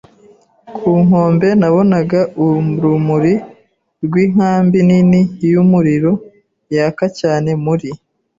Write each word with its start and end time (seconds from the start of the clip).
Ku 0.75 0.89
nkombe, 1.03 1.47
nabonaga 1.59 2.19
urumuri 2.43 3.33
rwinkambi 4.05 4.79
nini-yumuriro 4.89 6.11
yaka 6.75 7.05
cyane 7.19 7.51
muri 7.63 7.89